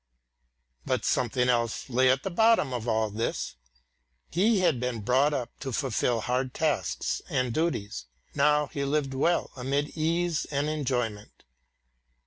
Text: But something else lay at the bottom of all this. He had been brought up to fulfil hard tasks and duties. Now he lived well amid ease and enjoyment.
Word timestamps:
But 0.83 1.05
something 1.05 1.47
else 1.47 1.87
lay 1.87 2.09
at 2.09 2.23
the 2.23 2.31
bottom 2.31 2.73
of 2.73 2.87
all 2.87 3.11
this. 3.11 3.53
He 4.31 4.61
had 4.61 4.79
been 4.79 5.01
brought 5.01 5.31
up 5.31 5.51
to 5.59 5.71
fulfil 5.71 6.21
hard 6.21 6.55
tasks 6.55 7.21
and 7.29 7.53
duties. 7.53 8.07
Now 8.33 8.65
he 8.65 8.83
lived 8.83 9.13
well 9.13 9.51
amid 9.55 9.89
ease 9.95 10.45
and 10.45 10.67
enjoyment. 10.67 11.43